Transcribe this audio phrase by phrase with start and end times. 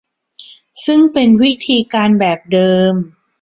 [0.85, 2.93] ซึ่งเป็นวิธีการแบบเดิม